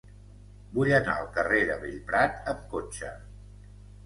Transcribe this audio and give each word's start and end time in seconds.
Vull 0.77 0.93
anar 0.99 1.17
al 1.23 1.29
carrer 1.35 1.59
de 1.67 1.75
Bellprat 1.83 2.41
amb 2.55 2.65
cotxe. 2.73 3.13